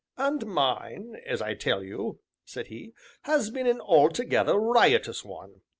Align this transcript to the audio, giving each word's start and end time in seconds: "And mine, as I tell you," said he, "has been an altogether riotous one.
"And 0.17 0.47
mine, 0.47 1.15
as 1.27 1.43
I 1.43 1.53
tell 1.53 1.83
you," 1.83 2.21
said 2.43 2.65
he, 2.69 2.95
"has 3.25 3.51
been 3.51 3.67
an 3.67 3.79
altogether 3.79 4.57
riotous 4.57 5.23
one. 5.23 5.61